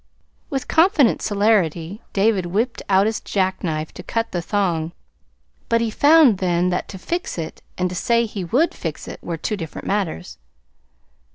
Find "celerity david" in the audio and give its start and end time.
1.21-2.47